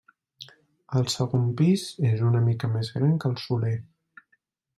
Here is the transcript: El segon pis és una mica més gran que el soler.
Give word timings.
El 0.99 1.03
segon 1.15 1.45
pis 1.59 1.83
és 2.13 2.25
una 2.31 2.41
mica 2.47 2.71
més 2.73 2.91
gran 2.97 3.13
que 3.25 3.31
el 3.33 3.37
soler. 3.45 3.77